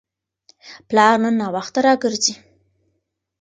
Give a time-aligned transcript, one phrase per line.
[0.89, 2.33] پلار نن ناوخته راګرځي.